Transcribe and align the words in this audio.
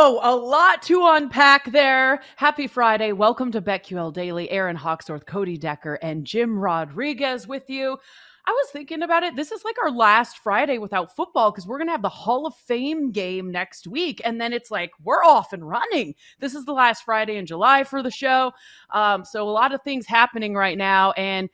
Oh, 0.00 0.20
a 0.22 0.30
lot 0.32 0.80
to 0.82 1.04
unpack 1.08 1.72
there. 1.72 2.22
Happy 2.36 2.68
Friday. 2.68 3.10
Welcome 3.10 3.50
to 3.50 3.60
BetQL 3.60 4.12
Daily. 4.12 4.48
Aaron 4.48 4.76
Hawksworth, 4.76 5.26
Cody 5.26 5.58
Decker, 5.58 5.94
and 5.94 6.24
Jim 6.24 6.56
Rodriguez 6.56 7.48
with 7.48 7.68
you. 7.68 7.98
I 8.46 8.52
was 8.52 8.70
thinking 8.70 9.02
about 9.02 9.24
it. 9.24 9.34
This 9.34 9.50
is 9.50 9.64
like 9.64 9.74
our 9.82 9.90
last 9.90 10.38
Friday 10.38 10.78
without 10.78 11.16
football 11.16 11.50
because 11.50 11.66
we're 11.66 11.78
going 11.78 11.88
to 11.88 11.92
have 11.92 12.02
the 12.02 12.08
Hall 12.08 12.46
of 12.46 12.54
Fame 12.54 13.10
game 13.10 13.50
next 13.50 13.88
week. 13.88 14.22
And 14.24 14.40
then 14.40 14.52
it's 14.52 14.70
like, 14.70 14.92
we're 15.02 15.24
off 15.24 15.52
and 15.52 15.68
running. 15.68 16.14
This 16.38 16.54
is 16.54 16.64
the 16.64 16.72
last 16.72 17.02
Friday 17.04 17.34
in 17.34 17.44
July 17.44 17.82
for 17.82 18.00
the 18.00 18.08
show. 18.08 18.52
Um, 18.90 19.24
so 19.24 19.48
a 19.48 19.50
lot 19.50 19.74
of 19.74 19.82
things 19.82 20.06
happening 20.06 20.54
right 20.54 20.78
now. 20.78 21.10
And 21.16 21.50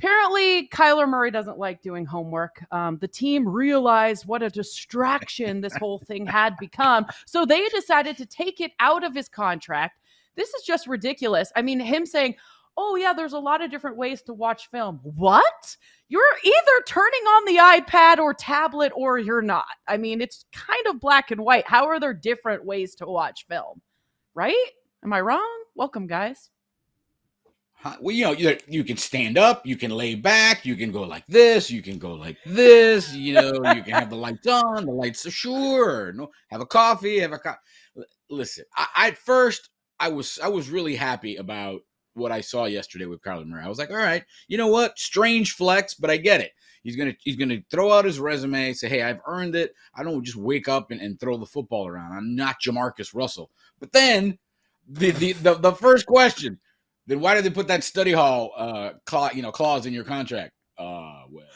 Apparently, 0.00 0.68
Kyler 0.68 1.08
Murray 1.08 1.32
doesn't 1.32 1.58
like 1.58 1.82
doing 1.82 2.06
homework. 2.06 2.64
Um, 2.70 2.98
the 2.98 3.08
team 3.08 3.48
realized 3.48 4.26
what 4.26 4.44
a 4.44 4.50
distraction 4.50 5.60
this 5.60 5.74
whole 5.74 5.98
thing 5.98 6.24
had 6.24 6.56
become. 6.58 7.06
So 7.26 7.44
they 7.44 7.66
decided 7.68 8.16
to 8.18 8.26
take 8.26 8.60
it 8.60 8.70
out 8.78 9.02
of 9.02 9.12
his 9.12 9.28
contract. 9.28 9.98
This 10.36 10.50
is 10.50 10.62
just 10.62 10.86
ridiculous. 10.86 11.50
I 11.56 11.62
mean, 11.62 11.80
him 11.80 12.06
saying, 12.06 12.36
oh, 12.76 12.94
yeah, 12.94 13.12
there's 13.12 13.32
a 13.32 13.40
lot 13.40 13.60
of 13.60 13.72
different 13.72 13.96
ways 13.96 14.22
to 14.22 14.34
watch 14.34 14.70
film. 14.70 15.00
What? 15.02 15.76
You're 16.08 16.22
either 16.44 16.84
turning 16.86 17.24
on 17.24 17.44
the 17.44 17.82
iPad 17.82 18.18
or 18.18 18.32
tablet 18.32 18.92
or 18.94 19.18
you're 19.18 19.42
not. 19.42 19.66
I 19.88 19.96
mean, 19.96 20.20
it's 20.20 20.44
kind 20.52 20.86
of 20.86 21.00
black 21.00 21.32
and 21.32 21.40
white. 21.40 21.66
How 21.66 21.86
are 21.86 21.98
there 21.98 22.14
different 22.14 22.64
ways 22.64 22.94
to 22.96 23.06
watch 23.06 23.46
film? 23.48 23.82
Right? 24.32 24.54
Am 25.02 25.12
I 25.12 25.20
wrong? 25.22 25.64
Welcome, 25.74 26.06
guys 26.06 26.50
well, 28.00 28.14
you 28.14 28.24
know, 28.24 28.32
you, 28.32 28.56
you 28.66 28.84
can 28.84 28.96
stand 28.96 29.38
up, 29.38 29.66
you 29.66 29.76
can 29.76 29.90
lay 29.90 30.14
back, 30.14 30.64
you 30.66 30.76
can 30.76 30.90
go 30.90 31.02
like 31.02 31.26
this, 31.26 31.70
you 31.70 31.82
can 31.82 31.98
go 31.98 32.14
like 32.14 32.36
this, 32.44 33.14
you 33.14 33.34
know, 33.34 33.64
you 33.64 33.82
can 33.82 33.94
have 33.94 34.10
the 34.10 34.16
lights 34.16 34.46
on, 34.46 34.84
the 34.84 34.92
lights 34.92 35.26
are 35.26 35.30
sure, 35.30 36.12
no, 36.12 36.30
have 36.48 36.60
a 36.60 36.66
coffee, 36.66 37.20
have 37.20 37.32
a 37.32 37.38
co- 37.38 37.54
listen. 38.30 38.64
I, 38.76 39.08
at 39.08 39.18
first 39.18 39.70
I 40.00 40.08
was 40.08 40.38
I 40.42 40.48
was 40.48 40.70
really 40.70 40.96
happy 40.96 41.36
about 41.36 41.80
what 42.14 42.32
I 42.32 42.40
saw 42.40 42.64
yesterday 42.64 43.06
with 43.06 43.22
Kyler 43.22 43.46
Murray. 43.46 43.64
I 43.64 43.68
was 43.68 43.78
like, 43.78 43.90
all 43.90 43.96
right, 43.96 44.24
you 44.48 44.58
know 44.58 44.68
what? 44.68 44.98
Strange 44.98 45.52
flex, 45.52 45.94
but 45.94 46.10
I 46.10 46.16
get 46.16 46.40
it. 46.40 46.52
He's 46.82 46.96
gonna 46.96 47.14
he's 47.20 47.36
gonna 47.36 47.58
throw 47.70 47.92
out 47.92 48.04
his 48.04 48.18
resume, 48.20 48.72
say, 48.72 48.88
hey, 48.88 49.02
I've 49.02 49.20
earned 49.26 49.54
it. 49.54 49.74
I 49.94 50.02
don't 50.02 50.24
just 50.24 50.36
wake 50.36 50.68
up 50.68 50.90
and, 50.90 51.00
and 51.00 51.18
throw 51.18 51.36
the 51.36 51.46
football 51.46 51.86
around. 51.86 52.12
I'm 52.12 52.34
not 52.34 52.60
JaMarcus 52.60 53.14
Russell. 53.14 53.50
But 53.78 53.92
then 53.92 54.38
the 54.88 55.10
the 55.12 55.32
the, 55.32 55.54
the 55.54 55.72
first 55.72 56.06
question 56.06 56.58
then 57.08 57.20
why 57.20 57.34
did 57.34 57.44
they 57.44 57.50
put 57.50 57.68
that 57.68 57.82
study 57.82 58.12
hall 58.12 58.52
uh 58.56 58.90
clause, 59.06 59.34
you 59.34 59.42
know, 59.42 59.50
clause 59.50 59.86
in 59.86 59.92
your 59.92 60.04
contract? 60.04 60.52
Uh 60.78 61.22
well. 61.30 61.46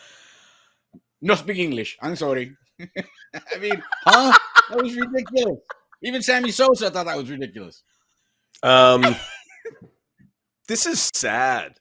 No 1.20 1.34
speak 1.36 1.58
English. 1.58 1.96
I'm 2.02 2.16
sorry. 2.16 2.56
I 2.80 3.58
mean, 3.60 3.80
huh? 4.04 4.36
That 4.70 4.82
was 4.82 4.96
ridiculous. 4.96 5.60
Even 6.02 6.22
Sammy 6.22 6.50
Sosa 6.50 6.90
thought 6.90 7.06
that 7.06 7.16
was 7.16 7.30
ridiculous. 7.30 7.84
Um 8.62 9.14
this 10.68 10.86
is 10.86 11.10
sad. 11.14 11.74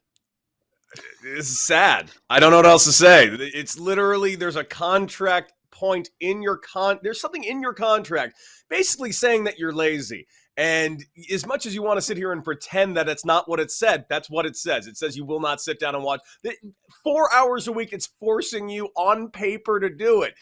This 1.23 1.49
is 1.49 1.65
sad. 1.65 2.11
I 2.29 2.39
don't 2.39 2.51
know 2.51 2.57
what 2.57 2.65
else 2.65 2.83
to 2.85 2.91
say. 2.91 3.27
It's 3.29 3.79
literally 3.79 4.35
there's 4.35 4.57
a 4.57 4.65
contract 4.65 5.53
point 5.71 6.09
in 6.19 6.41
your 6.43 6.57
con 6.57 6.99
there's 7.01 7.21
something 7.21 7.43
in 7.45 7.61
your 7.61 7.73
contract 7.73 8.35
basically 8.69 9.11
saying 9.11 9.45
that 9.45 9.57
you're 9.57 9.71
lazy 9.71 10.27
and 10.61 11.03
as 11.33 11.47
much 11.47 11.65
as 11.65 11.73
you 11.73 11.81
want 11.81 11.97
to 11.97 12.03
sit 12.03 12.17
here 12.17 12.31
and 12.31 12.43
pretend 12.43 12.95
that 12.95 13.09
it's 13.09 13.25
not 13.25 13.49
what 13.49 13.59
it 13.59 13.71
said, 13.71 14.05
that's 14.09 14.29
what 14.29 14.45
it 14.45 14.55
says. 14.55 14.85
It 14.85 14.95
says 14.95 15.17
you 15.17 15.25
will 15.25 15.39
not 15.39 15.59
sit 15.59 15.79
down 15.79 15.95
and 15.95 16.03
watch. 16.03 16.21
Four 17.03 17.33
hours 17.33 17.67
a 17.67 17.71
week, 17.71 17.93
it's 17.93 18.09
forcing 18.19 18.69
you 18.69 18.89
on 18.95 19.31
paper 19.31 19.79
to 19.79 19.89
do 19.89 20.21
it. 20.21 20.35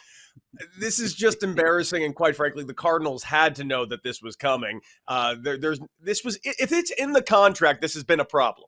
This 0.78 1.00
is 1.00 1.14
just 1.16 1.42
embarrassing, 1.42 2.03
and 2.03 2.14
quite 2.14 2.36
frankly, 2.36 2.66
the 2.66 2.73
Cardinals 2.73 3.23
had 3.23 3.56
to 3.56 3.64
know 3.64 3.86
that 3.86 4.03
this 4.03 4.22
was 4.22 4.36
coming. 4.36 4.81
Uh, 5.08 5.36
there, 5.42 5.58
there's 5.58 5.80
this 6.02 6.22
was 6.26 6.38
if 6.44 6.73
it's 6.73 6.92
in 6.92 7.14
the 7.14 7.22
contract, 7.22 7.80
this 7.80 7.94
has 7.94 8.04
been 8.04 8.20
a 8.20 8.26
problem. 8.26 8.67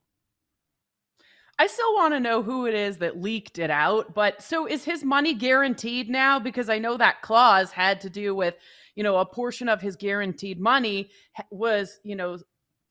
I 1.59 1.67
still 1.67 1.93
want 1.95 2.13
to 2.13 2.21
know 2.21 2.41
who 2.41 2.65
it 2.65 2.73
is 2.73 2.97
that 2.99 3.21
leaked 3.21 3.59
it 3.59 3.69
out. 3.69 4.13
But 4.13 4.41
so 4.41 4.65
is 4.65 4.85
his 4.85 5.03
money 5.03 5.33
guaranteed 5.33 6.09
now? 6.09 6.39
Because 6.39 6.69
I 6.69 6.79
know 6.79 6.95
that 6.95 7.21
clause 7.21 7.71
had 7.71 7.99
to 8.01 8.09
do 8.09 8.33
with 8.33 8.55
you 8.95 9.03
know, 9.03 9.17
a 9.17 9.25
portion 9.25 9.69
of 9.69 9.81
his 9.81 9.95
guaranteed 9.95 10.59
money 10.59 11.09
was, 11.49 11.99
you 12.03 12.15
know, 12.15 12.37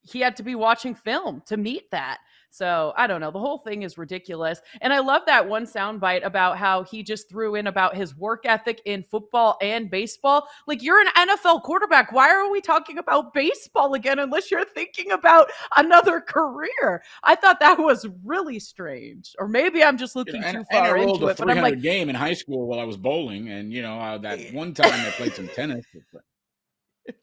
he 0.03 0.21
had 0.21 0.37
to 0.37 0.43
be 0.43 0.55
watching 0.55 0.95
film 0.95 1.43
to 1.47 1.57
meet 1.57 1.91
that. 1.91 2.19
So 2.51 2.93
I 2.97 3.07
don't 3.07 3.21
know. 3.21 3.31
The 3.31 3.39
whole 3.39 3.59
thing 3.59 3.83
is 3.83 3.97
ridiculous. 3.97 4.61
And 4.81 4.93
I 4.93 4.99
love 4.99 5.23
that 5.27 5.49
one 5.49 5.65
soundbite 5.65 6.25
about 6.25 6.59
how 6.59 6.83
he 6.83 7.03
just 7.05 7.29
threw 7.29 7.55
in 7.55 7.69
about 7.69 7.95
his 7.95 8.17
work 8.17 8.45
ethic 8.45 8.83
in 8.85 9.05
football 9.05 9.57
and 9.63 9.89
baseball. 9.89 10.49
Like, 10.67 10.83
you're 10.83 11.01
an 11.01 11.07
NFL 11.17 11.63
quarterback. 11.63 12.11
Why 12.11 12.29
are 12.29 12.51
we 12.51 12.61
talking 12.61 12.99
about 12.99 13.33
baseball 13.33 13.95
again 13.95 14.19
unless 14.19 14.51
you're 14.51 14.65
thinking 14.65 15.13
about 15.13 15.49
another 15.77 16.21
career? 16.21 17.03
I 17.23 17.37
thought 17.37 17.61
that 17.61 17.79
was 17.79 18.07
really 18.25 18.59
strange. 18.59 19.35
Or 19.39 19.47
maybe 19.47 19.85
I'm 19.85 19.97
just 19.97 20.17
looking 20.17 20.43
too 20.43 20.65
far 20.73 20.97
and 20.97 21.01
I 21.01 21.03
into 21.03 21.29
it. 21.29 21.37
But 21.37 21.51
I'm 21.51 21.63
like, 21.63 21.81
game 21.81 22.09
in 22.09 22.17
high 22.17 22.35
school 22.35 22.67
while 22.67 22.81
I 22.81 22.85
was 22.85 22.97
bowling. 22.97 23.49
And, 23.51 23.73
you 23.73 23.83
know, 23.83 23.99
uh, 23.99 24.19
that 24.19 24.53
one 24.53 24.75
time 24.75 24.93
I 24.93 25.11
played 25.11 25.35
some 25.35 25.49
tennis. 25.55 25.87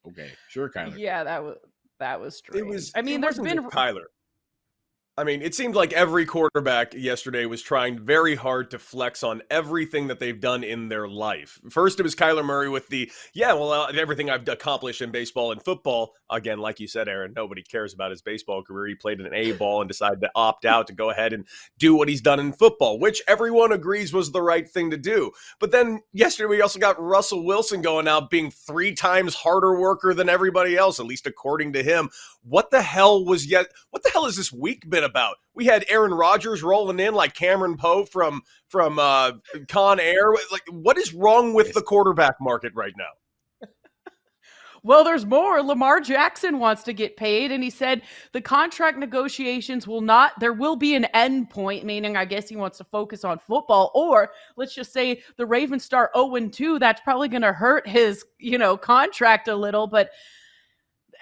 okay, 0.08 0.32
sure, 0.48 0.70
Kyler. 0.70 0.98
Yeah, 0.98 1.26
that 1.26 1.44
was. 1.44 1.58
That 2.00 2.22
was 2.22 2.38
strange. 2.38 2.62
It 2.62 2.70
was. 2.70 2.92
I 2.96 3.02
mean, 3.02 3.22
there's 3.22 3.40
been 3.40 3.58
Kyler. 3.70 4.04
I 5.20 5.24
mean, 5.24 5.42
it 5.42 5.56
seemed 5.56 5.74
like 5.74 5.94
every 5.94 6.28
quarterback 6.28 6.94
yesterday 6.94 7.48
was 7.48 7.64
trying 7.64 7.98
very 7.98 8.36
hard 8.36 8.70
to 8.70 8.78
flex 8.78 9.24
on 9.24 9.42
everything 9.50 10.10
that 10.10 10.20
they've 10.20 10.40
done 10.40 10.64
in 10.64 10.90
their 10.90 11.08
life. 11.08 11.60
First, 11.72 12.00
it 12.00 12.04
was 12.04 12.14
Kyler 12.14 12.46
Murray 12.46 12.70
with 12.70 12.88
the, 12.90 13.12
yeah, 13.34 13.54
well, 13.54 13.72
uh, 13.72 13.92
everything 13.94 14.30
I've 14.30 14.48
accomplished 14.48 15.02
in 15.02 15.10
baseball 15.10 15.52
and 15.52 15.64
football. 15.64 16.14
Again, 16.30 16.60
like 16.60 16.80
you 16.80 16.88
said, 16.88 17.08
Aaron, 17.08 17.34
nobody 17.36 17.64
cares 17.64 17.96
about 17.96 18.12
his 18.12 18.22
baseball 18.22 18.62
career. 18.62 18.86
He 18.90 18.94
played 18.94 19.20
an 19.20 19.34
A 19.34 19.54
ball 19.54 19.82
and 19.82 19.88
decided 19.88 20.22
to 20.22 20.30
opt 20.36 20.66
out 20.66 20.86
to 20.86 20.94
go 20.94 21.10
ahead 21.10 21.34
and 21.34 21.48
do 21.80 21.96
what 21.96 22.10
he's 22.10 22.22
done 22.22 22.40
in 22.40 22.54
football, 22.54 23.00
which 23.00 23.24
everyone 23.28 23.72
agrees 23.72 24.14
was 24.14 24.32
the 24.32 24.42
right 24.44 24.70
thing 24.70 24.92
to 24.92 24.98
do. 24.98 25.32
But 25.60 25.72
then 25.72 26.02
yesterday, 26.14 26.48
we 26.48 26.62
also 26.62 26.78
got 26.78 27.02
Russell 27.02 27.44
Wilson 27.44 27.82
going 27.82 28.08
out 28.08 28.30
being 28.30 28.52
three 28.52 28.94
times 28.94 29.34
harder 29.34 29.80
worker 29.80 30.14
than 30.14 30.30
everybody 30.30 30.78
else, 30.78 31.00
at 31.00 31.08
least 31.08 31.26
according 31.26 31.74
to 31.74 31.82
him. 31.82 32.10
What 32.44 32.70
the 32.70 32.84
hell 32.84 33.26
was 33.26 33.48
yet? 33.48 33.68
What 33.90 34.04
the 34.04 34.12
hell 34.12 34.26
has 34.26 34.38
this 34.38 34.54
week 34.54 34.88
been 34.88 35.07
about? 35.08 35.38
We 35.56 35.66
had 35.66 35.86
Aaron 35.90 36.14
Rodgers 36.14 36.62
rolling 36.62 37.00
in 37.00 37.14
like 37.14 37.34
Cameron 37.34 37.78
Poe 37.78 38.06
from 38.06 38.42
from 38.68 39.00
uh, 39.00 39.32
Con 39.68 40.00
Air. 40.00 40.32
Like, 40.52 40.64
what 40.70 40.98
is 40.98 41.14
wrong 41.14 41.54
with 41.54 41.74
the 41.74 41.82
quarterback 41.82 42.36
market 42.40 42.74
right 42.76 42.94
now? 42.98 43.68
Well, 44.84 45.04
there's 45.04 45.26
more. 45.26 45.62
Lamar 45.62 46.00
Jackson 46.00 46.60
wants 46.60 46.84
to 46.84 46.94
get 46.94 47.18
paid, 47.18 47.52
and 47.52 47.62
he 47.62 47.70
said 47.70 48.04
the 48.32 48.40
contract 48.40 48.98
negotiations 48.98 49.86
will 49.86 50.00
not, 50.00 50.40
there 50.40 50.54
will 50.54 50.78
be 50.78 50.96
an 50.96 51.06
end 51.14 51.50
point, 51.50 51.84
meaning 51.84 52.16
I 52.16 52.24
guess 52.24 52.48
he 52.48 52.56
wants 52.56 52.78
to 52.78 52.86
focus 52.86 53.26
on 53.26 53.38
football. 53.38 53.92
Or 53.94 54.32
let's 54.56 54.74
just 54.74 54.94
say 54.94 55.24
the 55.36 55.46
Ravens 55.46 55.84
start 55.84 56.12
0 56.16 56.48
2. 56.50 56.80
That's 56.80 57.02
probably 57.02 57.28
going 57.28 57.42
to 57.42 57.52
hurt 57.52 57.86
his, 57.86 58.24
you 58.40 58.58
know, 58.58 58.78
contract 58.78 59.50
a 59.50 59.56
little, 59.58 59.88
but 59.88 60.12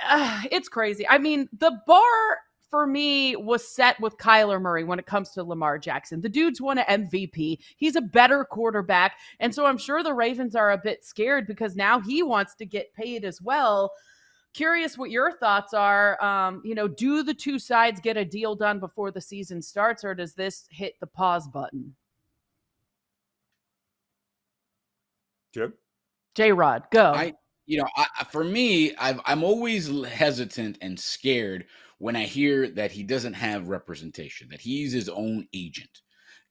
uh, 0.08 0.42
it's 0.52 0.70
crazy. 0.70 1.08
I 1.08 1.18
mean, 1.18 1.50
the 1.58 1.80
bar 1.88 2.38
for 2.70 2.88
me 2.88 3.36
was 3.36 3.68
set 3.68 4.00
with 4.00 4.18
Kyler 4.18 4.62
Murray 4.62 4.84
when 4.84 5.00
it 5.00 5.06
comes 5.06 5.30
to 5.32 5.44
Lamar 5.44 5.78
Jackson. 5.78 6.22
The 6.22 6.30
dude's 6.30 6.62
won 6.62 6.78
an 6.78 7.10
MVP. 7.10 7.60
He's 7.78 7.96
a 7.96 8.02
better 8.02 8.44
quarterback. 8.44 9.18
And 9.40 9.54
so 9.54 9.66
I'm 9.66 9.78
sure 9.78 10.04
the 10.04 10.14
Ravens 10.14 10.56
are 10.56 10.72
a 10.72 10.78
bit 10.78 11.04
scared 11.04 11.48
because 11.48 11.76
now 11.76 12.00
he 12.00 12.24
wants 12.24 12.56
to 12.56 12.66
get 12.66 12.94
paid 12.94 13.24
as 13.24 13.42
well. 13.42 13.92
Curious 14.54 14.98
what 14.98 15.12
your 15.12 15.34
thoughts 15.38 15.74
are. 15.74 16.22
Um, 16.24 16.62
you 16.64 16.76
know, 16.76 16.88
do 16.88 17.24
the 17.24 17.34
two 17.34 17.60
sides 17.60 18.00
get 18.00 18.18
a 18.18 18.24
deal 18.24 18.56
done 18.56 18.80
before 18.80 19.12
the 19.12 19.22
season 19.22 19.62
starts, 19.62 20.04
or 20.04 20.16
does 20.16 20.34
this 20.34 20.66
hit 20.70 20.94
the 21.00 21.08
pause 21.08 21.48
button? 21.48 21.94
Jim? 25.54 25.74
J 26.36 26.52
Rod, 26.52 26.84
go. 26.92 27.14
I, 27.14 27.34
you 27.66 27.78
know, 27.78 27.88
I, 27.96 28.24
for 28.32 28.44
me, 28.44 28.96
i 28.98 29.18
am 29.26 29.44
always 29.44 29.90
hesitant 30.06 30.78
and 30.82 31.00
scared 31.00 31.66
when 31.98 32.16
I 32.16 32.24
hear 32.24 32.70
that 32.72 32.92
he 32.92 33.04
doesn't 33.04 33.34
have 33.34 33.70
representation, 33.70 34.50
that 34.50 34.62
he's 34.62 34.94
his 34.94 35.10
own 35.10 35.48
agent. 35.54 36.02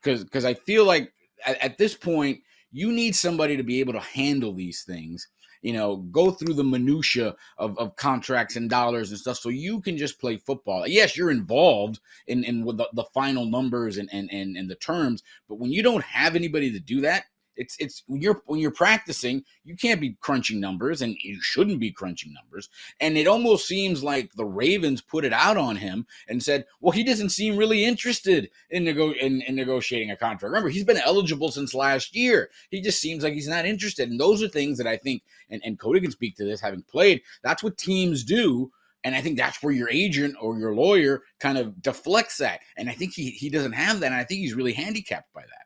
Because 0.03 0.25
because 0.25 0.45
I 0.45 0.55
feel 0.55 0.85
like 0.85 1.13
at, 1.47 1.59
at 1.59 1.79
this 1.79 1.95
point, 1.95 2.41
you 2.73 2.93
need 2.93 3.15
somebody 3.15 3.57
to 3.57 3.63
be 3.63 3.81
able 3.81 3.93
to 3.93 4.01
handle 4.01 4.53
these 4.53 4.83
things 4.83 5.29
you 5.65 5.73
know, 5.73 5.97
go 5.97 6.31
through 6.31 6.53
the 6.53 6.63
minutia 6.63 7.35
of, 7.57 7.77
of 7.79 7.97
contracts 7.97 8.55
and 8.55 8.69
dollars 8.69 9.11
and 9.11 9.19
stuff, 9.19 9.39
so 9.39 9.49
you 9.49 9.81
can 9.81 9.97
just 9.97 10.21
play 10.21 10.37
football. 10.37 10.87
Yes, 10.87 11.17
you're 11.17 11.31
involved 11.31 12.01
in 12.27 12.45
in 12.45 12.67
the, 12.67 12.87
the 12.93 13.05
final 13.15 13.47
numbers 13.47 13.97
and, 13.97 14.11
and 14.13 14.29
and 14.31 14.59
and 14.59 14.71
the 14.71 14.75
terms, 14.75 15.23
but 15.49 15.59
when 15.59 15.73
you 15.73 15.83
don't 15.83 16.05
have 16.05 16.37
anybody 16.37 16.71
to 16.71 16.79
do 16.79 17.01
that, 17.01 17.25
It's 17.57 17.77
it's 17.79 18.03
when 18.07 18.21
you're 18.21 18.43
when 18.47 18.61
you're 18.61 18.71
practicing, 18.71 19.45
you 19.65 19.77
can't 19.77 20.01
be 20.01 20.17
crunching 20.21 20.61
numbers, 20.61 21.03
and 21.03 21.17
you 21.23 21.41
shouldn't 21.41 21.81
be 21.81 21.91
crunching 21.91 22.33
numbers. 22.33 22.69
And 23.01 23.17
it 23.17 23.27
almost 23.27 23.67
seems 23.67 24.03
like 24.03 24.33
the 24.35 24.45
Ravens 24.45 25.01
put 25.01 25.25
it 25.25 25.33
out 25.33 25.57
on 25.57 25.77
him 25.77 26.07
and 26.29 26.43
said, 26.43 26.67
"Well, 26.81 26.93
he 26.93 27.05
doesn't 27.05 27.31
seem 27.31 27.57
really 27.57 27.85
interested 27.85 28.51
in 28.71 28.85
nego- 28.85 29.13
in, 29.13 29.43
in 29.43 29.55
negotiating 29.55 30.11
a 30.11 30.17
contract." 30.17 30.45
Remember, 30.45 30.69
he's 30.69 30.85
been 30.85 30.99
eligible 30.99 31.51
since 31.51 31.75
last 31.75 32.15
year. 32.15 32.51
He 32.71 32.81
just 32.81 33.01
seems 33.01 33.23
like 33.23 33.35
he's 33.35 33.49
not 33.49 33.67
interested. 33.67 34.11
And 34.11 34.21
those 34.21 34.43
are 34.43 34.49
things 34.49 34.79
that 34.79 34.87
I 34.87 34.97
think, 34.97 35.23
and 35.51 35.63
and 35.65 35.79
Cody 35.79 36.01
can 36.01 36.11
speak 36.11 36.37
to 36.37 36.45
this, 36.45 36.61
having 36.61 36.83
played. 36.83 37.23
That's 37.43 37.63
what 37.63 37.79
teams 37.79 38.25
do 38.25 38.71
and 39.05 39.15
I 39.15 39.21
think 39.21 39.37
that's 39.37 39.63
where 39.63 39.73
your 39.73 39.91
agent 39.91 40.35
or 40.41 40.59
your 40.59 40.75
lawyer 40.75 41.23
kind 41.39 41.59
of 41.59 41.81
deflects 41.83 42.39
that. 42.39 42.61
And 42.77 42.89
I 42.89 42.95
think 42.95 43.13
he 43.13 43.31
he 43.31 43.51
doesn't 43.51 43.73
have 43.73 44.01
that. 44.01 44.07
And 44.07 44.15
I 44.15 44.25
think 44.25 44.41
he's 44.41 44.55
really 44.55 44.73
handicapped 44.73 45.33
by 45.35 45.43
that. 45.43 45.64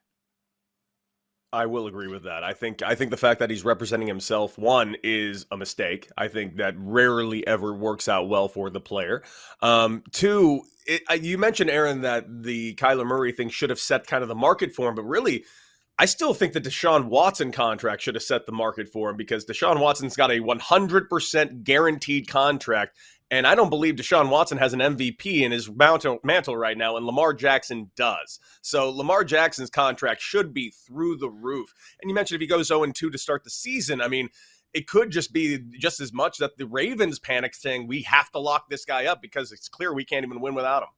I 1.53 1.67
will 1.67 1.87
agree 1.87 2.09
with 2.09 2.25
that. 2.25 2.45
I 2.45 2.53
think 2.53 2.83
I 2.83 2.95
think 2.95 3.11
the 3.11 3.17
fact 3.17 3.41
that 3.41 3.49
he's 3.49 3.65
representing 3.65 4.06
himself 4.06 4.59
one 4.59 4.97
is 5.03 5.47
a 5.50 5.56
mistake. 5.56 6.11
I 6.17 6.29
think 6.29 6.56
that 6.56 6.75
rarely 6.77 7.47
ever 7.47 7.73
works 7.73 8.06
out 8.06 8.29
well 8.29 8.49
for 8.49 8.69
the 8.69 8.81
player. 8.81 9.23
Um, 9.62 10.03
two, 10.12 10.62
it, 10.87 11.03
you 11.23 11.39
mentioned 11.39 11.71
Aaron 11.71 12.03
that 12.03 12.27
the 12.43 12.75
Kyler 12.75 13.06
Murray 13.06 13.33
thing 13.33 13.49
should 13.49 13.71
have 13.71 13.81
set 13.81 14.06
kind 14.06 14.23
of 14.23 14.29
the 14.29 14.35
market 14.35 14.75
for 14.75 14.89
him, 14.91 14.95
but 14.95 15.05
really 15.05 15.45
I 15.99 16.05
still 16.05 16.33
think 16.33 16.53
the 16.53 16.61
Deshaun 16.61 17.06
Watson 17.06 17.51
contract 17.51 18.03
should 18.03 18.15
have 18.15 18.23
set 18.23 18.47
the 18.47 18.53
market 18.53 18.89
for 18.89 19.11
him 19.11 19.17
because 19.17 19.44
Deshaun 19.44 19.81
Watson's 19.81 20.15
got 20.15 20.31
a 20.31 20.39
100% 20.41 21.65
guaranteed 21.65 22.29
contract 22.29 22.97
and 23.31 23.47
I 23.47 23.55
don't 23.55 23.69
believe 23.69 23.97
Deshaun 23.97 24.31
Watson 24.31 24.59
has 24.59 24.73
an 24.73 24.81
MVP 24.81 25.43
in 25.43 25.53
his 25.53 25.71
mantle, 25.71 26.57
right 26.57 26.79
now, 26.79 26.97
and 26.97 27.05
Lamar 27.05 27.35
Jackson 27.35 27.91
does. 27.95 28.41
So 28.63 28.91
Lamar 28.91 29.23
Jackson's 29.25 29.71
contract 29.71 30.23
should 30.23 30.55
be 30.55 30.71
through 30.71 31.17
the 31.17 31.29
roof. 31.29 31.75
And 32.01 32.09
you 32.09 32.15
mentioned 32.15 32.37
if 32.37 32.41
he 32.41 32.47
goes 32.47 32.69
0 32.69 32.87
2 32.87 33.11
to 33.11 33.19
start 33.19 33.45
the 33.45 33.51
season, 33.51 34.01
I 34.01 34.09
mean, 34.09 34.31
it 34.73 34.87
could 34.87 35.11
just 35.11 35.33
be 35.33 35.59
just 35.79 36.01
as 36.01 36.13
much 36.13 36.39
that 36.39 36.57
the 36.57 36.67
Ravens 36.67 37.19
panic 37.19 37.55
saying 37.55 37.87
we 37.87 38.03
have 38.03 38.31
to 38.33 38.39
lock 38.39 38.69
this 38.69 38.85
guy 38.85 39.07
up 39.07 39.21
because 39.21 39.53
it's 39.53 39.69
clear 39.69 39.93
we 39.93 40.05
can't 40.05 40.25
even 40.25 40.41
win 40.41 40.55
without 40.55 40.83
him. 40.83 40.89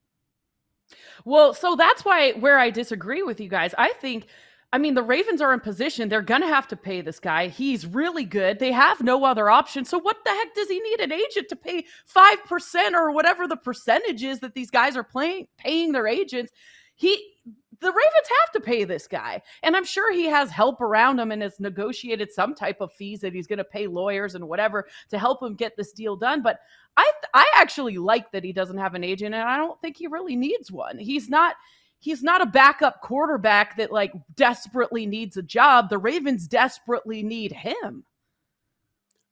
Well, 1.24 1.54
so 1.54 1.76
that's 1.76 2.04
why 2.04 2.32
where 2.32 2.58
I 2.58 2.70
disagree 2.70 3.22
with 3.22 3.40
you 3.40 3.48
guys. 3.48 3.74
I 3.78 3.92
think 4.00 4.26
I 4.72 4.78
mean, 4.78 4.94
the 4.94 5.02
Ravens 5.02 5.40
are 5.40 5.52
in 5.52 5.60
position. 5.60 6.08
They're 6.08 6.22
going 6.22 6.42
to 6.42 6.46
have 6.46 6.68
to 6.68 6.76
pay 6.76 7.00
this 7.00 7.18
guy. 7.18 7.48
He's 7.48 7.86
really 7.86 8.24
good. 8.24 8.60
They 8.60 8.70
have 8.70 9.02
no 9.02 9.24
other 9.24 9.50
option. 9.50 9.84
So, 9.84 9.98
what 9.98 10.18
the 10.24 10.30
heck 10.30 10.54
does 10.54 10.68
he 10.68 10.80
need 10.80 11.00
an 11.00 11.12
agent 11.12 11.48
to 11.48 11.56
pay 11.56 11.84
5% 12.14 12.92
or 12.92 13.10
whatever 13.10 13.48
the 13.48 13.56
percentage 13.56 14.22
is 14.22 14.38
that 14.40 14.54
these 14.54 14.70
guys 14.70 14.96
are 14.96 15.02
playing, 15.02 15.48
paying 15.58 15.90
their 15.90 16.06
agents? 16.06 16.52
He, 16.94 17.34
the 17.80 17.88
Ravens 17.88 18.28
have 18.44 18.52
to 18.52 18.60
pay 18.60 18.84
this 18.84 19.08
guy. 19.08 19.42
And 19.64 19.74
I'm 19.74 19.84
sure 19.84 20.12
he 20.12 20.26
has 20.26 20.50
help 20.50 20.80
around 20.80 21.18
him 21.18 21.32
and 21.32 21.42
has 21.42 21.58
negotiated 21.58 22.30
some 22.30 22.54
type 22.54 22.80
of 22.80 22.92
fees 22.92 23.20
that 23.20 23.32
he's 23.32 23.48
going 23.48 23.58
to 23.58 23.64
pay 23.64 23.88
lawyers 23.88 24.36
and 24.36 24.46
whatever 24.46 24.86
to 25.08 25.18
help 25.18 25.42
him 25.42 25.56
get 25.56 25.76
this 25.76 25.92
deal 25.92 26.14
done. 26.14 26.42
But 26.42 26.60
I, 26.96 27.10
I 27.34 27.46
actually 27.56 27.98
like 27.98 28.30
that 28.30 28.44
he 28.44 28.52
doesn't 28.52 28.78
have 28.78 28.94
an 28.94 29.02
agent, 29.02 29.34
and 29.34 29.42
I 29.42 29.56
don't 29.56 29.80
think 29.80 29.96
he 29.96 30.06
really 30.06 30.36
needs 30.36 30.70
one. 30.70 30.96
He's 30.98 31.28
not 31.28 31.56
he's 32.00 32.22
not 32.22 32.42
a 32.42 32.46
backup 32.46 33.00
quarterback 33.02 33.76
that 33.76 33.92
like 33.92 34.12
desperately 34.34 35.06
needs 35.06 35.36
a 35.36 35.42
job. 35.42 35.88
The 35.88 35.98
Ravens 35.98 36.48
desperately 36.48 37.22
need 37.22 37.52
him. 37.52 38.04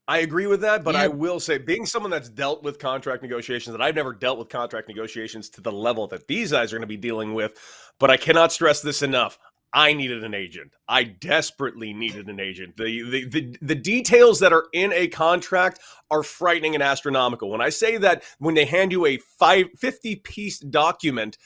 I 0.07 0.19
agree 0.19 0.47
with 0.47 0.63
that, 0.63 0.85
but 0.85 0.95
yeah. 0.95 1.03
I 1.03 1.09
will 1.09 1.39
say, 1.39 1.59
being 1.59 1.85
someone 1.85 2.11
that's 2.11 2.31
dealt 2.31 2.63
with 2.63 2.79
contract 2.79 3.23
negotiations, 3.23 3.77
that 3.77 3.83
I've 3.83 3.95
never 3.95 4.15
dealt 4.15 4.39
with 4.39 4.49
contract 4.49 4.89
negotiations 4.89 5.51
to 5.51 5.61
the 5.61 5.71
level 5.71 6.07
that 6.07 6.27
these 6.27 6.53
guys 6.53 6.73
are 6.73 6.77
going 6.77 6.83
to 6.83 6.87
be 6.87 6.97
dealing 6.97 7.35
with, 7.35 7.53
but 7.99 8.11
I 8.11 8.17
cannot 8.17 8.51
stress 8.51 8.81
this 8.81 9.03
enough. 9.03 9.39
I 9.75 9.93
needed 9.93 10.25
an 10.25 10.33
agent. 10.33 10.73
I 10.89 11.05
desperately 11.05 11.93
needed 11.93 12.29
an 12.29 12.41
agent. 12.41 12.79
The, 12.79 13.03
the 13.03 13.25
the 13.27 13.57
the 13.61 13.75
details 13.75 14.41
that 14.41 14.51
are 14.51 14.69
in 14.73 14.95
a 14.95 15.09
contract 15.09 15.81
are 16.11 16.23
frightening 16.23 16.73
and 16.73 16.83
astronomical. 16.83 17.51
When 17.51 17.61
I 17.61 17.69
say 17.69 17.99
that 17.99 18.25
when 18.39 18.55
they 18.55 18.65
hand 18.65 18.93
you 18.93 19.05
a 19.05 19.19
five, 19.19 19.67
50 19.77 20.17
piece 20.17 20.59
document 20.59 21.37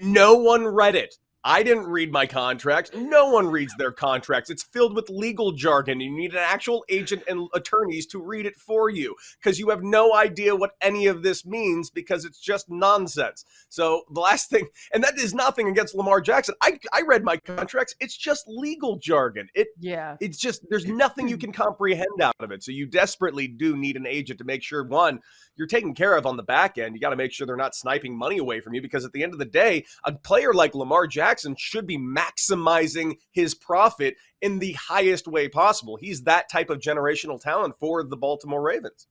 no 0.00 0.34
one 0.34 0.66
read 0.66 0.96
it. 0.96 1.14
I 1.42 1.62
didn't 1.62 1.86
read 1.86 2.12
my 2.12 2.26
contracts. 2.26 2.90
No 2.94 3.30
one 3.30 3.46
reads 3.46 3.74
their 3.78 3.92
contracts. 3.92 4.50
It's 4.50 4.62
filled 4.62 4.94
with 4.94 5.08
legal 5.08 5.52
jargon. 5.52 5.98
You 5.98 6.10
need 6.10 6.32
an 6.32 6.38
actual 6.38 6.84
agent 6.90 7.22
and 7.28 7.48
attorneys 7.54 8.06
to 8.08 8.18
read 8.20 8.44
it 8.44 8.56
for 8.56 8.90
you 8.90 9.16
because 9.38 9.58
you 9.58 9.70
have 9.70 9.82
no 9.82 10.14
idea 10.14 10.54
what 10.54 10.72
any 10.82 11.06
of 11.06 11.22
this 11.22 11.46
means 11.46 11.88
because 11.88 12.26
it's 12.26 12.40
just 12.40 12.68
nonsense. 12.68 13.46
So 13.70 14.02
the 14.12 14.20
last 14.20 14.50
thing, 14.50 14.68
and 14.92 15.02
that 15.02 15.18
is 15.18 15.32
nothing 15.32 15.68
against 15.68 15.94
Lamar 15.94 16.20
Jackson. 16.20 16.54
I, 16.60 16.78
I 16.92 17.02
read 17.02 17.24
my 17.24 17.38
contracts. 17.38 17.94
It's 18.00 18.16
just 18.16 18.44
legal 18.46 18.96
jargon. 18.96 19.48
It 19.54 19.68
yeah. 19.78 20.16
It's 20.20 20.38
just 20.38 20.68
there's 20.68 20.86
nothing 20.86 21.26
you 21.26 21.38
can 21.38 21.52
comprehend 21.52 22.20
out 22.20 22.34
of 22.40 22.52
it. 22.52 22.62
So 22.62 22.70
you 22.70 22.84
desperately 22.84 23.48
do 23.48 23.78
need 23.78 23.96
an 23.96 24.06
agent 24.06 24.38
to 24.40 24.44
make 24.44 24.62
sure 24.62 24.84
one 24.84 25.20
you're 25.56 25.66
taken 25.66 25.94
care 25.94 26.16
of 26.16 26.26
on 26.26 26.36
the 26.36 26.42
back 26.42 26.78
end. 26.78 26.94
You 26.94 27.00
got 27.00 27.10
to 27.10 27.16
make 27.16 27.32
sure 27.32 27.46
they're 27.46 27.56
not 27.56 27.74
sniping 27.74 28.16
money 28.16 28.38
away 28.38 28.60
from 28.60 28.74
you 28.74 28.80
because 28.80 29.04
at 29.04 29.12
the 29.12 29.22
end 29.22 29.32
of 29.32 29.38
the 29.38 29.44
day, 29.44 29.84
a 30.04 30.12
player 30.12 30.54
like 30.54 30.74
Lamar 30.74 31.06
Jackson 31.06 31.29
should 31.56 31.86
be 31.86 31.98
maximizing 31.98 33.16
his 33.32 33.54
profit 33.54 34.16
in 34.40 34.58
the 34.58 34.72
highest 34.72 35.26
way 35.26 35.48
possible. 35.48 35.96
He's 35.96 36.22
that 36.22 36.50
type 36.50 36.70
of 36.70 36.80
generational 36.80 37.40
talent 37.40 37.74
for 37.78 38.02
the 38.04 38.16
Baltimore 38.16 38.62
Ravens. 38.62 39.06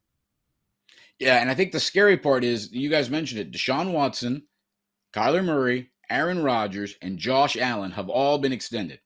Yeah, 1.19 1.41
and 1.41 1.49
I 1.49 1.53
think 1.53 1.71
the 1.71 1.79
scary 1.79 2.17
part 2.17 2.43
is 2.43 2.71
you 2.71 2.89
guys 2.89 3.09
mentioned 3.09 3.41
it. 3.41 3.51
Deshaun 3.51 3.91
Watson, 3.91 4.43
Kyler 5.13 5.43
Murray, 5.43 5.91
Aaron 6.09 6.43
Rodgers, 6.43 6.95
and 7.01 7.17
Josh 7.19 7.57
Allen 7.57 7.91
have 7.91 8.09
all 8.09 8.37
been 8.37 8.53
extended. 8.53 8.99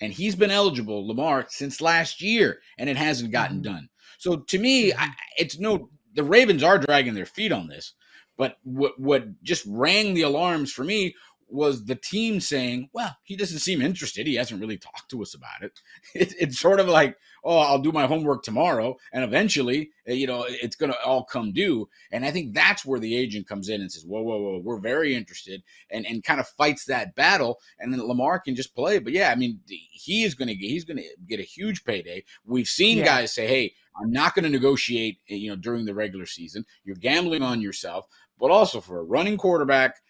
And 0.00 0.12
he's 0.12 0.34
been 0.34 0.50
eligible, 0.50 1.06
Lamar, 1.06 1.46
since 1.48 1.80
last 1.80 2.20
year, 2.20 2.58
and 2.78 2.90
it 2.90 2.96
hasn't 2.96 3.32
gotten 3.32 3.56
mm-hmm. 3.56 3.72
done. 3.72 3.88
So 4.18 4.36
to 4.36 4.58
me, 4.58 4.92
I, 4.92 5.08
it's 5.38 5.58
no 5.58 5.88
the 6.14 6.24
Ravens 6.24 6.62
are 6.62 6.78
dragging 6.78 7.14
their 7.14 7.26
feet 7.26 7.52
on 7.52 7.68
this. 7.68 7.94
But 8.36 8.56
what 8.62 8.98
what 8.98 9.42
just 9.42 9.64
rang 9.66 10.14
the 10.14 10.22
alarms 10.22 10.72
for 10.72 10.84
me 10.84 11.14
was 11.54 11.84
the 11.84 11.94
team 11.94 12.40
saying, 12.40 12.90
"Well, 12.92 13.16
he 13.22 13.36
doesn't 13.36 13.60
seem 13.60 13.80
interested. 13.80 14.26
He 14.26 14.34
hasn't 14.34 14.60
really 14.60 14.76
talked 14.76 15.10
to 15.10 15.22
us 15.22 15.34
about 15.34 15.62
it." 15.62 15.80
it 16.14 16.34
it's 16.38 16.58
sort 16.58 16.80
of 16.80 16.88
like, 16.88 17.16
"Oh, 17.44 17.58
I'll 17.58 17.78
do 17.78 17.92
my 17.92 18.06
homework 18.06 18.42
tomorrow," 18.42 18.96
and 19.12 19.24
eventually, 19.24 19.90
eh, 20.06 20.14
you 20.14 20.26
know, 20.26 20.44
it's 20.48 20.76
going 20.76 20.92
to 20.92 21.00
all 21.02 21.24
come 21.24 21.52
due. 21.52 21.88
And 22.10 22.24
I 22.24 22.30
think 22.30 22.54
that's 22.54 22.84
where 22.84 22.98
the 22.98 23.16
agent 23.16 23.46
comes 23.46 23.68
in 23.68 23.80
and 23.80 23.90
says, 23.90 24.04
"Whoa, 24.04 24.22
whoa, 24.22 24.38
whoa, 24.38 24.60
we're 24.62 24.80
very 24.80 25.14
interested," 25.14 25.62
and 25.90 26.04
and 26.06 26.24
kind 26.24 26.40
of 26.40 26.48
fights 26.48 26.86
that 26.86 27.14
battle. 27.14 27.60
And 27.78 27.92
then 27.92 28.06
Lamar 28.06 28.40
can 28.40 28.56
just 28.56 28.74
play. 28.74 28.98
But 28.98 29.12
yeah, 29.12 29.30
I 29.30 29.36
mean, 29.36 29.60
he 29.68 30.24
is 30.24 30.34
going 30.34 30.48
to 30.48 30.56
get, 30.56 30.68
he's 30.68 30.84
going 30.84 30.98
to 30.98 31.08
get 31.28 31.40
a 31.40 31.44
huge 31.44 31.84
payday. 31.84 32.24
We've 32.44 32.68
seen 32.68 32.98
yeah. 32.98 33.04
guys 33.04 33.32
say, 33.32 33.46
"Hey." 33.46 33.74
I'm 33.96 34.10
not 34.10 34.34
going 34.34 34.42
to 34.42 34.50
negotiate, 34.50 35.20
eh, 35.30 35.36
you 35.36 35.50
know, 35.50 35.54
during 35.54 35.84
the 35.84 35.94
regular 35.94 36.26
season. 36.26 36.64
You're 36.82 36.96
gambling 36.96 37.42
on 37.42 37.60
yourself, 37.60 38.08
but 38.40 38.50
also 38.50 38.80
for 38.80 38.98
a 38.98 39.04
running 39.04 39.36
quarterback, 39.36 40.00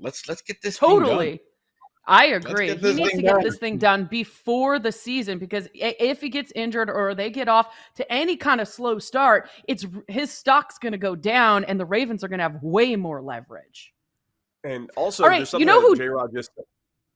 let's 0.00 0.28
let's 0.28 0.42
get 0.42 0.60
this 0.62 0.78
totally. 0.78 1.40
I 2.08 2.26
agree. 2.26 2.68
He 2.68 2.94
needs 2.94 3.10
to 3.10 3.22
get 3.22 3.42
this 3.42 3.58
thing 3.58 3.78
done 3.78 4.04
before 4.04 4.78
the 4.78 4.92
season 4.92 5.38
because 5.38 5.68
if 5.74 6.20
he 6.20 6.28
gets 6.28 6.52
injured 6.54 6.88
or 6.88 7.16
they 7.16 7.30
get 7.30 7.48
off 7.48 7.74
to 7.96 8.12
any 8.12 8.36
kind 8.36 8.60
of 8.60 8.68
slow 8.68 9.00
start, 9.00 9.50
it's 9.66 9.84
his 10.06 10.30
stock's 10.30 10.78
going 10.78 10.92
to 10.92 10.98
go 10.98 11.16
down, 11.16 11.64
and 11.64 11.80
the 11.80 11.84
Ravens 11.84 12.22
are 12.22 12.28
going 12.28 12.38
to 12.38 12.44
have 12.44 12.62
way 12.62 12.94
more 12.94 13.20
leverage. 13.20 13.92
And 14.62 14.88
also, 14.96 15.24
All 15.24 15.30
right, 15.30 15.52
you 15.54 15.64
know 15.64 15.80
who 15.80 15.96
J. 15.96 16.06
Rod 16.06 16.30
just. 16.32 16.50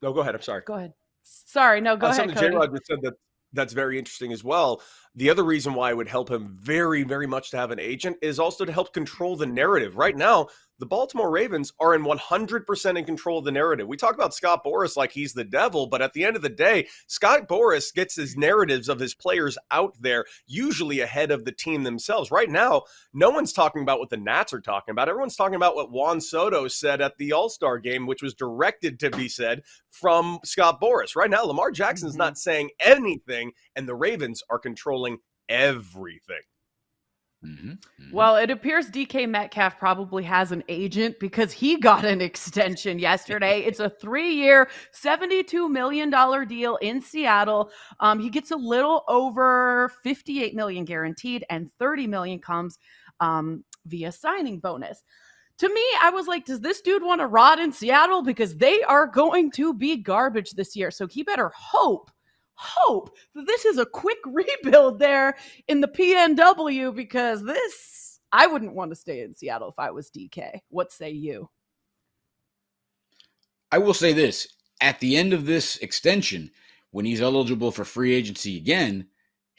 No, 0.03 0.13
go 0.13 0.21
ahead. 0.21 0.35
I'm 0.35 0.43
sorry. 0.43 0.63
Go 0.67 0.75
ahead. 0.75 0.93
Sorry, 1.23 1.81
no, 1.81 1.97
go 1.97 2.07
uh, 2.07 2.11
ahead. 2.11 2.31
Something 2.31 2.51
J. 2.51 2.57
Rod 2.57 2.73
just 2.73 2.87
said 2.87 2.99
that 3.03 3.15
that's 3.53 3.73
very 3.73 3.99
interesting 3.99 4.33
as 4.33 4.43
well. 4.43 4.83
The 5.17 5.31
other 5.31 5.43
reason 5.43 5.75
why 5.75 5.91
it 5.91 5.97
would 5.97 6.09
help 6.09 6.31
him 6.31 6.57
very, 6.61 7.03
very 7.03 7.27
much 7.27 7.51
to 7.51 7.57
have 7.57 7.71
an 7.71 7.81
agent 7.81 8.17
is 8.23 8.39
also 8.39 8.65
to 8.65 8.73
help 8.73 8.93
control 8.93 9.37
the 9.37 9.47
narrative. 9.47 9.97
Right 9.97 10.17
now, 10.17 10.49
the 10.81 10.87
Baltimore 10.87 11.31
Ravens 11.31 11.75
are 11.79 11.95
in 11.95 12.03
100% 12.03 12.99
in 12.99 13.05
control 13.05 13.39
of 13.39 13.45
the 13.45 13.53
narrative. 13.53 13.87
We 13.87 13.99
talk 13.99 14.15
about 14.15 14.33
Scott 14.33 14.65
Boras 14.65 14.97
like 14.97 15.13
he's 15.13 15.35
the 15.35 15.45
devil, 15.45 15.87
but 15.87 16.01
at 16.01 16.15
the 16.15 16.25
end 16.25 16.37
of 16.37 16.43
the 16.43 16.49
day, 16.49 16.89
Scott 17.07 17.47
Boras 17.47 17.93
gets 17.93 18.17
his 18.17 18.35
narratives 18.35 18.89
of 18.89 18.99
his 18.99 19.15
players 19.15 19.59
out 19.71 19.95
there, 20.01 20.25
usually 20.47 21.01
ahead 21.01 21.31
of 21.31 21.45
the 21.45 21.53
team 21.53 21.83
themselves. 21.83 22.31
Right 22.31 22.49
now, 22.49 22.85
no 23.13 23.29
one's 23.29 23.53
talking 23.53 23.83
about 23.83 23.99
what 23.99 24.09
the 24.09 24.17
Nats 24.17 24.55
are 24.55 24.61
talking 24.61 24.93
about. 24.93 25.11
Everyone's 25.11 25.37
talking 25.37 25.55
about 25.55 25.77
what 25.77 25.93
Juan 25.93 26.19
Soto 26.19 26.67
said 26.67 27.03
at 27.03 27.19
the 27.19 27.33
All 27.33 27.51
Star 27.51 27.79
game, 27.79 28.07
which 28.07 28.23
was 28.23 28.33
directed 28.33 28.99
to 29.01 29.11
be 29.11 29.29
said 29.29 29.63
from 29.91 30.39
Scott 30.45 30.81
Boras. 30.81 31.15
Right 31.15 31.31
now, 31.31 31.45
Lamar 31.45 31.73
Jackson's 31.73 32.13
mm-hmm. 32.13 32.21
not 32.21 32.39
saying 32.39 32.71
anything, 32.81 33.53
and 33.77 33.87
the 33.87 33.95
Ravens 33.95 34.43
are 34.49 34.59
controlling 34.59 35.00
everything. 35.51 36.41
Mm-hmm, 37.45 37.71
mm-hmm. 37.71 38.13
Well, 38.13 38.37
it 38.37 38.51
appears 38.51 38.91
DK 38.91 39.27
Metcalf 39.27 39.79
probably 39.79 40.23
has 40.25 40.53
an 40.53 40.63
agent 40.69 41.19
because 41.19 41.53
he 41.53 41.79
got 41.79 42.05
an 42.05 42.21
extension 42.21 42.99
yesterday. 43.11 43.61
it's 43.61 43.81
a 43.81 43.89
three-year, 43.89 44.69
seventy-two 44.93 45.69
million 45.69 46.11
dollar 46.11 46.45
deal 46.45 46.77
in 46.77 47.01
Seattle. 47.01 47.71
Um, 48.01 48.21
he 48.21 48.29
gets 48.29 48.51
a 48.51 48.57
little 48.57 49.05
over 49.09 49.91
fifty-eight 50.03 50.55
million 50.55 50.85
guaranteed, 50.85 51.45
and 51.49 51.73
thirty 51.79 52.07
million 52.07 52.41
comes 52.41 52.79
um, 53.21 53.65
via 53.87 54.13
signing 54.13 54.61
bonus. 54.61 55.03
To 55.59 55.69
me, 55.69 55.85
I 56.03 56.11
was 56.11 56.27
like, 56.27 56.45
does 56.45 56.61
this 56.61 56.83
dude 56.83 57.03
want 57.03 57.21
to 57.23 57.27
rot 57.27 57.59
in 57.59 57.73
Seattle 57.73 58.23
because 58.23 58.57
they 58.57 58.83
are 58.83 59.07
going 59.07 59.51
to 59.53 59.73
be 59.73 59.97
garbage 59.97 60.53
this 60.53 60.75
year? 60.77 60.91
So 60.91 61.07
he 61.07 61.23
better 61.23 61.51
hope 61.55 62.11
hope 62.61 63.17
that 63.35 63.47
this 63.47 63.65
is 63.65 63.79
a 63.79 63.87
quick 63.87 64.19
rebuild 64.27 64.99
there 64.99 65.37
in 65.67 65.81
the 65.81 65.89
PNW 65.89 66.95
because 66.95 67.43
this, 67.43 68.21
I 68.33 68.47
wouldn't 68.47 68.75
want 68.75 68.91
to 68.91 68.97
stay 68.97 69.23
in 69.23 69.35
Seattle 69.35 69.71
if 69.71 69.79
I 69.79 69.91
was 69.91 70.11
DK. 70.11 70.61
What 70.69 70.93
say 70.93 71.11
you? 71.11 71.49
I 73.73 73.79
will 73.79 73.95
say 73.95 74.13
this 74.13 74.49
at 74.81 75.01
the 75.01 75.17
end 75.17 75.33
of 75.33 75.47
this 75.47 75.77
extension, 75.79 76.51
when 76.91 77.05
he's 77.05 77.21
eligible 77.21 77.71
for 77.71 77.85
free 77.85 78.13
agency 78.13 78.57
again, 78.57 79.07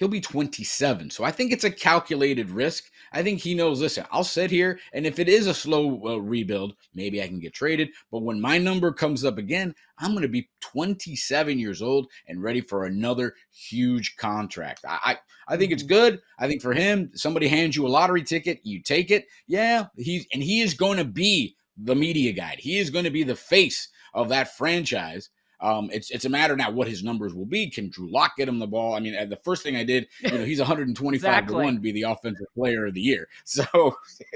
he'll 0.01 0.08
be 0.08 0.20
27. 0.20 1.12
So 1.12 1.24
I 1.24 1.29
think 1.29 1.51
it's 1.51 1.63
a 1.63 1.70
calculated 1.70 2.50
risk. 2.50 2.86
I 3.13 3.22
think 3.22 3.39
he 3.39 3.53
knows, 3.53 3.79
listen, 3.79 4.03
I'll 4.10 4.24
sit 4.24 4.50
here, 4.50 4.79
and 4.93 5.05
if 5.05 5.20
it 5.20 5.29
is 5.29 5.46
a 5.46 5.53
slow 5.53 6.01
uh, 6.03 6.17
rebuild, 6.17 6.74
maybe 6.96 7.22
I 7.22 7.27
can 7.27 7.39
get 7.39 7.53
traded. 7.53 7.89
But 8.12 8.24
when 8.24 8.41
my 8.41 8.58
number 8.58 8.91
comes 8.91 9.24
up 9.24 9.38
again, 9.38 9.75
I'm 10.00 10.13
going 10.13 10.24
to 10.24 10.27
be 10.27 10.50
27 10.62 11.60
years 11.60 11.84
old 11.84 12.08
and 12.27 12.41
ready 12.41 12.62
for 12.62 12.86
another 12.86 13.36
huge 13.53 14.15
contract. 14.15 14.84
I, 14.89 14.98
I, 15.03 15.53
I 15.53 15.58
think 15.58 15.72
it's 15.72 15.84
mm-hmm. 15.84 15.93
good. 15.93 16.22
I 16.39 16.48
think 16.48 16.63
for 16.63 16.74
him, 16.74 17.12
somebody 17.13 17.48
hands 17.48 17.75
you 17.75 17.86
a 17.86 17.88
lottery 17.88 18.24
ticket, 18.24 18.60
you 18.63 18.81
take 18.81 19.12
it. 19.12 19.27
Yeah, 19.46 19.86
he's 19.98 20.25
and 20.34 20.41
he 20.41 20.62
is 20.62 20.74
going 20.74 20.98
to 20.98 21.05
be 21.05 21.55
the 21.77 21.96
media 21.96 22.34
guide. 22.34 22.58
He 22.58 22.79
is 22.79 22.89
going 22.89 23.05
to 23.05 23.12
be 23.12 23.22
the 23.22 23.36
face 23.36 23.88
of 24.15 24.29
that 24.29 24.58
franchise. 24.58 25.29
Um, 25.61 25.89
it's 25.93 26.09
it's 26.09 26.25
a 26.25 26.29
matter 26.29 26.55
now 26.55 26.71
what 26.71 26.87
his 26.87 27.03
numbers 27.03 27.33
will 27.33 27.45
be. 27.45 27.69
Can 27.69 27.89
Drew 27.89 28.11
Lock 28.11 28.35
get 28.35 28.47
him 28.47 28.59
the 28.59 28.67
ball? 28.67 28.95
I 28.95 28.99
mean, 28.99 29.13
the 29.29 29.39
first 29.43 29.61
thing 29.61 29.75
I 29.75 29.83
did, 29.83 30.07
you 30.21 30.31
know, 30.31 30.43
he's 30.43 30.59
125 30.59 31.13
exactly. 31.15 31.55
to 31.55 31.63
one 31.63 31.75
to 31.75 31.79
be 31.79 31.91
the 31.91 32.03
offensive 32.03 32.47
player 32.55 32.87
of 32.87 32.93
the 32.93 33.01
year. 33.01 33.27
So, 33.51 33.65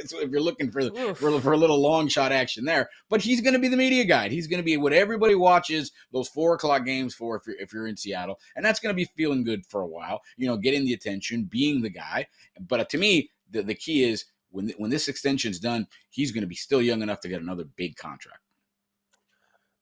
so 0.05 0.19
if 0.19 0.29
you're 0.29 0.41
looking 0.41 0.71
for, 0.71 0.89
for 1.15 1.39
for 1.39 1.53
a 1.53 1.57
little 1.57 1.81
long 1.81 2.09
shot 2.09 2.33
action 2.33 2.65
there, 2.65 2.89
but 3.09 3.21
he's 3.21 3.39
going 3.39 3.53
to 3.53 3.59
be 3.59 3.69
the 3.69 3.77
media 3.77 4.03
guide. 4.03 4.31
He's 4.31 4.47
going 4.47 4.59
to 4.59 4.63
be 4.63 4.75
what 4.75 4.91
everybody 4.91 5.35
watches 5.35 5.91
those 6.11 6.27
four 6.27 6.53
o'clock 6.53 6.83
games 6.85 7.15
for 7.15 7.37
if 7.37 7.47
you're 7.47 7.55
if 7.57 7.73
you're 7.73 7.87
in 7.87 7.95
Seattle, 7.95 8.39
and 8.55 8.65
that's 8.65 8.79
going 8.79 8.93
to 8.93 8.95
be 8.95 9.05
feeling 9.15 9.43
good 9.43 9.65
for 9.65 9.81
a 9.81 9.87
while. 9.87 10.21
You 10.37 10.47
know, 10.47 10.57
getting 10.57 10.83
the 10.83 10.93
attention, 10.93 11.45
being 11.45 11.81
the 11.81 11.89
guy. 11.89 12.27
But 12.59 12.79
uh, 12.81 12.85
to 12.85 12.97
me, 12.97 13.31
the 13.51 13.63
the 13.63 13.75
key 13.75 14.03
is 14.03 14.25
when 14.49 14.69
when 14.77 14.91
this 14.91 15.07
extension's 15.07 15.59
done, 15.59 15.87
he's 16.09 16.31
going 16.31 16.41
to 16.41 16.47
be 16.47 16.55
still 16.55 16.81
young 16.81 17.01
enough 17.01 17.21
to 17.21 17.29
get 17.29 17.41
another 17.41 17.65
big 17.75 17.95
contract. 17.95 18.41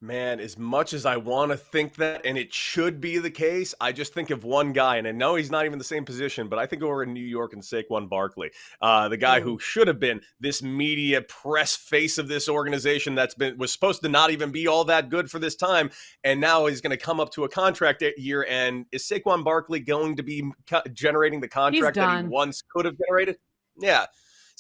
Man, 0.04 0.42
as 0.42 0.58
much 0.58 0.92
as 0.92 1.06
I 1.06 1.16
want 1.16 1.52
to 1.52 1.58
think 1.58 1.96
that, 1.96 2.26
and 2.26 2.38
it 2.38 2.54
should 2.54 3.00
be 3.00 3.20
the 3.20 3.32
case, 3.32 3.74
I 3.80 3.94
just 3.94 4.14
think 4.14 4.32
of 4.32 4.44
one 4.44 4.74
guy, 4.74 4.98
and 4.98 5.08
I 5.08 5.12
know 5.12 5.36
he's 5.36 5.50
not 5.50 5.64
even 5.64 5.78
the 5.78 5.86
same 5.86 6.04
position, 6.04 6.50
but 6.50 6.60
I 6.60 6.66
think 6.66 6.84
over 6.84 7.04
in 7.04 7.14
New 7.14 7.22
York 7.22 7.54
and 7.54 7.62
Saquon 7.62 8.10
Barkley, 8.10 8.52
uh, 8.82 9.08
the 9.08 9.16
guy 9.16 9.40
who 9.40 9.60
should 9.60 9.88
have 9.88 10.02
been 10.02 10.20
this 10.42 10.62
media 10.62 11.22
press 11.22 11.78
face 11.78 12.18
of 12.18 12.28
this 12.28 12.50
organization 12.50 13.16
that's 13.16 13.34
been 13.34 13.58
was 13.58 13.72
supposed 13.72 14.02
to 14.02 14.10
not 14.10 14.30
even 14.30 14.52
be 14.52 14.68
all 14.68 14.84
that 14.84 15.08
good 15.08 15.32
for 15.32 15.40
this 15.40 15.56
time, 15.56 15.90
and 16.26 16.42
now 16.42 16.66
he's 16.66 16.82
going 16.82 16.92
to 16.92 16.98
come 16.98 17.22
up 17.22 17.32
to 17.32 17.46
a 17.46 17.50
contract 17.50 18.04
year. 18.18 18.46
And 18.50 18.86
is 18.92 19.04
Saquon 19.04 19.46
Barkley 19.46 19.80
going 19.80 20.18
to 20.18 20.24
be 20.24 20.44
generating 20.92 21.40
the 21.40 21.48
contract 21.48 21.96
that 21.96 22.24
he 22.24 22.28
once 22.28 22.62
could 22.62 22.84
have 22.84 22.98
generated? 22.98 23.38
Yeah. 23.80 24.08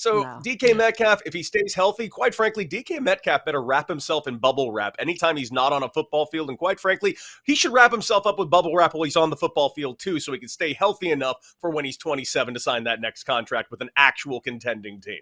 So 0.03 0.21
no. 0.21 0.39
DK 0.45 0.75
Metcalf, 0.75 1.21
if 1.25 1.33
he 1.33 1.41
stays 1.43 1.73
healthy, 1.73 2.09
quite 2.09 2.35
frankly, 2.35 2.67
DK 2.67 2.99
Metcalf 2.99 3.45
better 3.45 3.63
wrap 3.63 3.87
himself 3.87 4.27
in 4.27 4.37
bubble 4.37 4.73
wrap 4.73 4.97
anytime 4.99 5.37
he's 5.37 5.51
not 5.51 5.71
on 5.71 5.81
a 5.81 5.87
football 5.87 6.25
field. 6.25 6.49
And 6.49 6.57
quite 6.57 6.77
frankly, 6.77 7.15
he 7.45 7.55
should 7.55 7.71
wrap 7.71 7.93
himself 7.93 8.27
up 8.27 8.37
with 8.37 8.49
bubble 8.49 8.75
wrap 8.75 8.93
while 8.93 9.03
he's 9.03 9.15
on 9.15 9.29
the 9.29 9.37
football 9.37 9.69
field 9.69 9.99
too, 9.99 10.19
so 10.19 10.33
he 10.33 10.39
can 10.39 10.49
stay 10.49 10.73
healthy 10.73 11.09
enough 11.09 11.55
for 11.61 11.69
when 11.69 11.85
he's 11.85 11.95
27 11.95 12.53
to 12.53 12.59
sign 12.59 12.83
that 12.83 12.99
next 12.99 13.23
contract 13.23 13.71
with 13.71 13.81
an 13.81 13.91
actual 13.95 14.41
contending 14.41 14.99
team. 14.99 15.21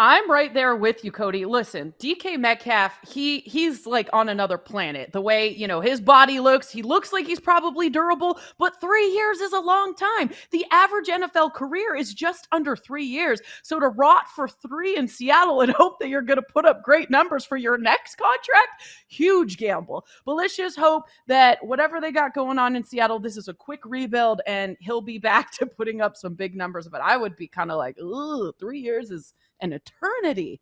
I'm 0.00 0.30
right 0.30 0.54
there 0.54 0.76
with 0.76 1.04
you, 1.04 1.10
Cody. 1.10 1.44
Listen, 1.44 1.92
DK 1.98 2.38
Metcalf, 2.38 3.00
he 3.08 3.40
he's 3.40 3.84
like 3.84 4.08
on 4.12 4.28
another 4.28 4.56
planet. 4.56 5.10
The 5.12 5.20
way, 5.20 5.48
you 5.48 5.66
know, 5.66 5.80
his 5.80 6.00
body 6.00 6.38
looks, 6.38 6.70
he 6.70 6.82
looks 6.82 7.12
like 7.12 7.26
he's 7.26 7.40
probably 7.40 7.90
durable, 7.90 8.38
but 8.60 8.80
3 8.80 9.12
years 9.12 9.40
is 9.40 9.52
a 9.52 9.58
long 9.58 9.96
time. 9.96 10.30
The 10.52 10.64
average 10.70 11.08
NFL 11.08 11.52
career 11.54 11.96
is 11.96 12.14
just 12.14 12.46
under 12.52 12.76
3 12.76 13.04
years. 13.04 13.40
So 13.64 13.80
to 13.80 13.88
rot 13.88 14.28
for 14.28 14.46
3 14.46 14.96
in 14.96 15.08
Seattle 15.08 15.62
and 15.62 15.72
hope 15.76 15.98
that 15.98 16.08
you're 16.08 16.22
going 16.22 16.38
to 16.38 16.42
put 16.42 16.64
up 16.64 16.84
great 16.84 17.10
numbers 17.10 17.44
for 17.44 17.56
your 17.56 17.76
next 17.76 18.18
contract, 18.18 18.82
huge 19.08 19.56
gamble. 19.56 20.06
But 20.24 20.34
let's 20.34 20.56
just 20.56 20.78
hope 20.78 21.06
that 21.26 21.58
whatever 21.66 22.00
they 22.00 22.12
got 22.12 22.34
going 22.34 22.60
on 22.60 22.76
in 22.76 22.84
Seattle, 22.84 23.18
this 23.18 23.36
is 23.36 23.48
a 23.48 23.54
quick 23.54 23.80
rebuild 23.84 24.42
and 24.46 24.76
he'll 24.78 25.00
be 25.00 25.18
back 25.28 25.50
to 25.54 25.66
putting 25.66 26.00
up 26.00 26.16
some 26.16 26.34
big 26.34 26.54
numbers, 26.54 26.86
but 26.86 27.00
I 27.00 27.16
would 27.16 27.34
be 27.34 27.48
kind 27.48 27.72
of 27.72 27.78
like, 27.78 27.98
"Ooh, 27.98 28.52
3 28.60 28.78
years 28.78 29.10
is 29.10 29.34
an 29.60 29.72
eternity 29.72 30.60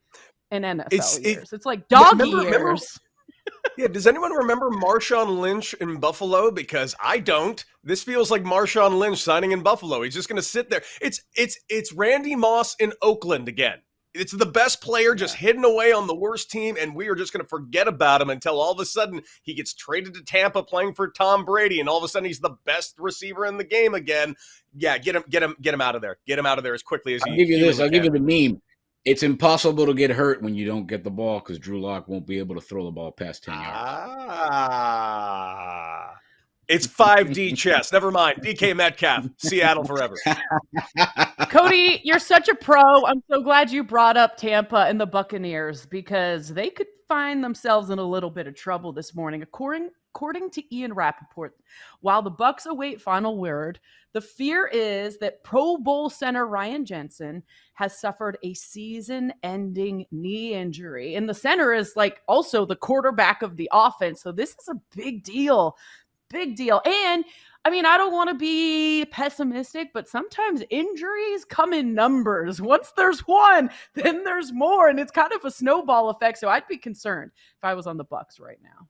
in 0.51 0.63
NFL 0.63 0.89
it's, 0.91 1.19
years. 1.21 1.39
It, 1.39 1.49
it's 1.53 1.67
like 1.67 1.89
doggy 1.89 2.25
remember, 2.25 2.43
years. 2.43 2.53
Remember, 2.53 2.77
yeah, 3.79 3.89
does 3.89 4.07
anyone 4.07 4.33
remember 4.33 4.71
Marshawn 4.71 5.39
Lynch 5.39 5.75
in 5.75 5.99
Buffalo? 5.99 6.51
Because 6.51 6.95
I 7.03 7.19
don't. 7.19 7.65
This 7.85 8.03
feels 8.03 8.31
like 8.31 8.43
Marshawn 8.43 8.99
Lynch 8.99 9.23
signing 9.23 9.53
in 9.53 9.63
Buffalo. 9.63 10.03
He's 10.03 10.15
just 10.15 10.29
going 10.29 10.37
to 10.37 10.43
sit 10.43 10.71
there. 10.71 10.83
It's 11.01 11.23
it's 11.37 11.59
it's 11.69 11.93
Randy 11.93 12.35
Moss 12.35 12.75
in 12.77 12.93
Oakland 13.03 13.49
again. 13.49 13.79
It's 14.15 14.33
the 14.33 14.47
best 14.47 14.81
player 14.81 15.15
just 15.15 15.35
hidden 15.35 15.63
away 15.63 15.93
on 15.93 16.07
the 16.07 16.15
worst 16.15 16.51
team, 16.51 16.79
and 16.81 16.95
we 16.95 17.09
are 17.09 17.15
just 17.15 17.35
going 17.35 17.45
to 17.45 17.49
forget 17.49 17.87
about 17.87 18.23
him 18.23 18.31
until 18.31 18.59
all 18.59 18.73
of 18.73 18.81
a 18.81 18.87
sudden 18.87 19.21
he 19.43 19.53
gets 19.53 19.75
traded 19.75 20.15
to 20.15 20.23
Tampa 20.23 20.63
playing 20.63 20.95
for 20.95 21.11
Tom 21.11 21.45
Brady, 21.45 21.81
and 21.81 21.89
all 21.89 21.99
of 21.99 22.05
a 22.05 22.09
sudden 22.09 22.27
he's 22.27 22.41
the 22.41 22.57
best 22.65 22.95
receiver 22.99 23.45
in 23.45 23.59
the 23.59 23.65
game 23.65 23.93
again. 23.95 24.35
Yeah, 24.75 24.97
get 24.97 25.17
him, 25.17 25.25
get 25.29 25.43
him, 25.43 25.55
get 25.61 25.75
him 25.75 25.83
out 25.83 25.97
of 25.97 26.03
there. 26.03 26.17
Get 26.27 26.39
him 26.39 26.47
out 26.47 26.57
of 26.57 26.65
there 26.65 26.73
as 26.73 26.83
quickly 26.83 27.15
as 27.15 27.23
I'll 27.27 27.37
give 27.37 27.51
you 27.51 27.59
this. 27.59 27.79
I'll 27.79 27.91
can. 27.91 27.93
give 27.93 28.05
you 28.05 28.11
the 28.11 28.49
meme 28.49 28.63
it's 29.07 29.23
impossible 29.23 29.87
to 29.87 29.95
get 29.95 30.11
hurt 30.11 30.43
when 30.43 30.55
you 30.57 30.67
don't 30.67 30.87
get 30.89 31.05
the 31.05 31.11
ball 31.11 31.39
because 31.39 31.61
Drew 31.61 31.81
Lock 31.81 32.09
won't 32.09 32.27
be 32.27 32.39
able 32.39 32.57
to 32.57 32.61
throw 32.61 32.85
the 32.85 32.91
ball 32.91 33.13
past 33.13 33.45
10 33.45 33.55
yards. 33.55 33.69
Ah. 34.69 36.13
It's 36.69 36.89
5D 36.89 37.57
chess. 37.63 37.93
Never 37.93 38.11
mind. 38.11 38.43
DK 38.43 38.75
Metcalf, 38.75 39.27
Seattle 39.37 39.85
forever. 39.85 40.17
Cody, 41.51 42.01
you're 42.03 42.19
such 42.19 42.49
a 42.49 42.57
pro. 42.57 42.83
I'm 43.07 43.23
so 43.31 43.41
glad 43.41 43.71
you 43.71 43.85
brought 43.85 44.17
up 44.17 44.37
Tampa 44.37 44.87
and 44.89 45.01
the 45.01 45.07
Buccaneers 45.07 45.87
because 45.87 46.49
they 46.49 46.69
could 46.69 46.89
find 47.07 47.45
themselves 47.45 47.91
in 47.91 48.01
a 48.01 48.05
little 48.05 48.31
bit 48.31 48.49
of 48.49 48.57
trouble 48.57 48.93
this 48.93 49.15
morning. 49.15 49.43
According 49.43 49.91
according 50.17 50.49
to 50.49 50.75
Ian 50.75 50.95
Rapoport, 50.95 51.55
while 52.01 52.23
the 52.23 52.31
Bucs 52.31 52.65
await 52.65 53.03
final 53.03 53.37
word, 53.37 53.79
the 54.15 54.21
fear 54.23 54.67
is 54.67 55.19
that 55.19 55.45
Pro 55.45 55.77
Bowl 55.77 56.09
center 56.09 56.47
Ryan 56.47 56.87
Jensen 56.87 57.43
has 57.75 58.01
suffered 58.01 58.39
a 58.43 58.55
season-ending 58.55 60.07
knee 60.11 60.55
injury. 60.55 61.17
And 61.17 61.29
the 61.29 61.35
center 61.35 61.75
is 61.75 61.97
like 61.97 62.23
also 62.27 62.65
the 62.65 62.77
quarterback 62.77 63.43
of 63.43 63.59
the 63.59 63.69
offense. 63.75 64.23
So 64.23 64.33
this 64.33 64.57
is 64.59 64.69
a 64.69 64.81
big 64.97 65.23
deal. 65.23 65.77
Big 66.31 66.57
deal. 66.57 66.81
And 66.87 67.27
I 67.67 67.71
mean, 67.71 67.85
I 67.85 67.99
don't 67.99 68.15
want 68.15 68.31
to 68.31 68.35
be 68.35 69.05
pessimistic, 69.11 69.89
but 69.93 70.09
sometimes 70.09 70.63
injuries 70.71 71.45
come 71.45 71.75
in 71.75 71.93
numbers. 71.93 72.63
Once 72.63 72.91
there's 72.97 73.21
one, 73.21 73.69
then 73.93 74.25
there's 74.25 74.51
more, 74.51 74.89
and 74.89 74.99
it's 74.99 75.13
kind 75.13 75.35
of 75.35 75.45
a 75.45 75.51
snowball 75.51 76.09
effect. 76.09 76.39
So 76.39 76.49
I'd 76.49 76.67
be 76.69 76.79
concerned 76.79 77.33
if 77.35 77.65
I 77.65 77.75
was 77.75 77.87
on 77.87 77.99
the 77.99 78.05
Bucs 78.07 78.41
right 78.41 78.61
now. 78.63 78.89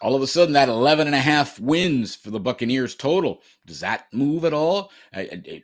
All 0.00 0.14
of 0.14 0.22
a 0.22 0.26
sudden 0.26 0.54
that 0.54 0.68
11 0.68 1.06
and 1.06 1.16
a 1.16 1.20
half 1.20 1.58
wins 1.60 2.14
for 2.14 2.30
the 2.30 2.40
buccaneers 2.40 2.94
total. 2.94 3.42
Does 3.66 3.80
that 3.80 4.06
move 4.12 4.44
at 4.44 4.54
all? 4.54 4.90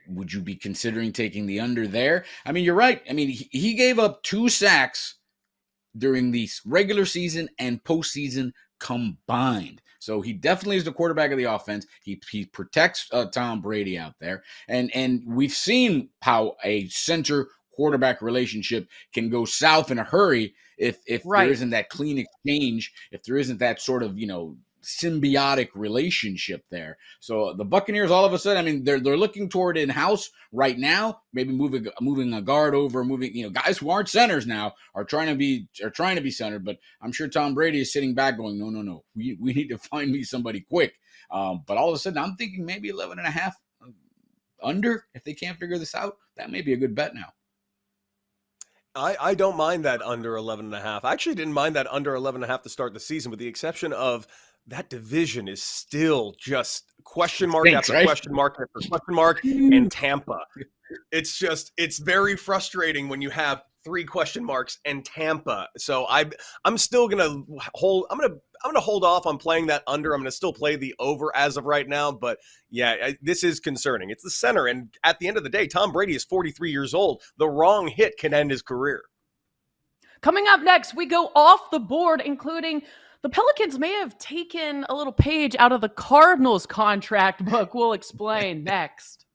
Would 0.09 0.33
you 0.33 0.41
be 0.41 0.57
considering 0.57 1.13
taking 1.13 1.47
the 1.47 1.61
under 1.61 1.87
there? 1.87 2.25
I 2.45 2.53
mean 2.53 2.65
you're 2.65 2.75
right. 2.75 3.03
I 3.09 3.13
mean 3.13 3.31
he 3.51 3.75
gave 3.75 3.99
up 3.99 4.23
two 4.23 4.49
sacks 4.49 5.17
during 5.97 6.31
the 6.31 6.49
regular 6.65 7.05
season 7.05 7.49
and 7.59 7.83
postseason 7.83 8.53
combined. 8.79 9.81
So 9.99 10.21
he 10.21 10.33
definitely 10.33 10.77
is 10.77 10.85
the 10.85 10.93
quarterback 10.93 11.33
of 11.33 11.39
the 11.39 11.45
offense. 11.45 11.87
He 12.03 12.21
he 12.31 12.45
protects 12.45 13.09
uh, 13.13 13.27
Tom 13.27 13.61
Brady 13.61 13.99
out 13.99 14.15
there, 14.21 14.45
and 14.69 14.95
and 14.95 15.23
we've 15.27 15.53
seen 15.53 16.11
how 16.23 16.57
a 16.63 16.87
center 16.89 17.49
quarterback 17.77 18.23
relationship 18.23 18.89
can 19.13 19.31
go 19.31 19.45
south 19.45 19.91
in 19.91 19.99
a 19.99 20.05
hurry 20.05 20.55
if 20.79 20.99
if 21.07 21.23
right. 21.25 21.45
there 21.45 21.53
isn't 21.53 21.71
that 21.71 21.89
clean 21.89 22.19
exchange, 22.19 22.93
if 23.13 23.23
there 23.23 23.37
isn't 23.37 23.59
that 23.59 23.81
sort 23.81 24.03
of 24.03 24.19
you 24.19 24.27
know 24.27 24.57
symbiotic 24.87 25.69
relationship 25.75 26.65
there. 26.71 26.97
So 27.19 27.53
the 27.55 27.65
Buccaneers, 27.65 28.11
all 28.11 28.25
of 28.25 28.33
a 28.33 28.39
sudden, 28.39 28.59
I 28.59 28.71
mean, 28.71 28.85
they're 28.85 29.01
they're 29.01 29.17
looking 29.17 29.49
toward 29.49 29.77
in 29.77 29.89
house 29.89 30.31
right 30.53 30.79
now. 30.79 31.23
Maybe 31.33 31.53
moving 31.53 31.87
moving 32.01 32.33
a 32.33 32.41
guard 32.41 32.75
over, 32.75 33.05
moving 33.05 33.35
you 33.35 33.45
know 33.45 33.51
guys 33.51 33.79
who 33.79 33.91
aren't 33.91 34.09
centers 34.09 34.47
now 34.47 34.75
are 34.95 35.05
trying 35.05 35.29
to 35.29 35.35
be 35.35 35.69
are 35.83 35.91
trying 35.91 36.17
to 36.17 36.23
be 36.23 36.31
centered. 36.31 36.65
But 36.65 36.79
I'm 37.03 37.13
sure 37.13 37.29
Tom 37.29 37.55
Brady 37.55 37.81
is 37.81 37.93
sitting 37.93 38.15
back 38.15 38.37
going, 38.37 38.59
no, 38.59 38.71
no, 38.71 38.83
no, 38.83 39.05
we 39.15 39.37
we 39.41 39.53
need 39.53 39.69
to 39.69 39.79
find 39.91 40.11
me 40.11 40.23
somebody 40.23 40.61
quick. 40.61 40.95
Um, 41.31 41.65
but 41.67 41.77
all 41.77 41.89
of 41.89 41.95
a 41.95 41.99
sudden, 41.99 42.23
I'm 42.23 42.37
thinking 42.37 42.65
maybe 42.65 42.89
11 42.89 43.19
and 43.19 43.27
a 43.27 43.31
half 43.31 43.57
uh, 43.83 43.91
under 44.63 45.07
if 45.15 45.25
they 45.25 45.35
can't 45.35 45.59
figure 45.59 45.79
this 45.79 45.95
out. 45.95 46.17
That 46.37 46.51
may 46.51 46.63
be 46.63 46.73
a 46.73 46.77
good 46.77 46.95
bet 46.95 47.15
now. 47.15 47.33
I, 48.97 49.17
I 49.21 49.35
don't 49.35 49.57
mind 49.57 49.85
that 49.85 50.03
under 50.03 50.37
11 50.37 50.67
and 50.67 50.75
a 50.75 50.81
half. 50.81 51.05
I 51.05 51.13
actually 51.13 51.35
didn't 51.35 51.53
mind 51.53 51.77
that 51.77 51.87
under 51.89 52.15
11 52.15 52.43
and 52.43 52.51
a 52.51 52.53
half 52.53 52.63
to 52.63 52.69
start 52.69 52.95
the 52.95 53.01
season, 53.01 53.31
with 53.31 53.39
the 53.39 53.47
exception 53.47 53.93
of 53.93 54.27
that 54.69 54.91
division 54.91 55.49
is 55.49 55.63
still 55.63 56.35
just 56.39 56.93
question 57.05 57.49
mark 57.49 57.67
Thanks, 57.67 57.79
after 57.79 57.93
right? 57.93 58.07
question 58.07 58.33
mark 58.35 58.55
after 58.55 58.89
question 58.89 59.15
mark 59.15 59.45
in 59.45 59.89
Tampa. 59.89 60.39
It's 61.13 61.39
just 61.39 61.73
it's 61.77 61.99
very 61.99 62.37
frustrating 62.37 63.09
when 63.09 63.21
you 63.21 63.31
have 63.31 63.63
three 63.85 64.05
question 64.05 64.45
marks 64.45 64.79
and 64.85 65.05
Tampa. 65.05 65.69
So 65.77 66.07
I 66.09 66.27
I'm 66.65 66.79
still 66.79 67.07
gonna 67.07 67.43
hold. 67.75 68.07
I'm 68.11 68.19
gonna 68.19 68.35
I'm 68.65 68.71
going 68.73 68.81
to 68.81 68.85
hold 68.85 69.05
off 69.05 69.27
on 69.27 69.39
playing 69.39 69.67
that 69.67 69.83
under. 69.87 70.13
I'm 70.13 70.21
going 70.21 70.31
to 70.31 70.37
still 70.37 70.53
play 70.53 70.77
the 70.77 70.95
over 70.99 71.35
as 71.37 71.57
of 71.57 71.65
right 71.65 71.89
now. 71.89 72.13
But 72.13 72.39
yeah, 72.71 72.97
I, 73.03 73.17
this 73.23 73.45
is 73.45 73.61
concerning. 73.61 74.11
It's 74.11 74.25
the 74.25 74.31
center. 74.31 74.67
And 74.67 74.95
at 75.05 75.19
the 75.19 75.29
end 75.29 75.37
of 75.37 75.45
the 75.45 75.51
day, 75.51 75.67
Tom 75.67 75.93
Brady 75.93 76.15
is 76.15 76.25
43 76.25 76.71
years 76.71 76.95
old. 76.95 77.23
The 77.39 77.49
wrong 77.49 77.89
hit 77.89 78.19
can 78.19 78.35
end 78.35 78.51
his 78.51 78.63
career. 78.63 79.03
Coming 80.23 80.47
up 80.49 80.63
next, 80.63 80.95
we 80.95 81.07
go 81.07 81.31
off 81.35 81.71
the 81.71 81.79
board, 81.79 82.23
including 82.25 82.83
the 83.23 83.29
Pelicans 83.29 83.79
may 83.79 83.93
have 83.93 84.17
taken 84.19 84.87
a 84.89 84.95
little 84.95 85.13
page 85.13 85.55
out 85.59 85.73
of 85.73 85.81
the 85.81 85.89
Cardinals 85.89 86.67
contract 86.67 87.45
book. 87.45 87.75
We'll 87.75 87.93
explain 87.93 88.65
next. 88.65 89.26